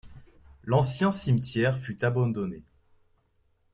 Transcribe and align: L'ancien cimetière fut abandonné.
L'ancien 0.63 1.11
cimetière 1.11 1.77
fut 1.77 2.03
abandonné. 2.03 2.63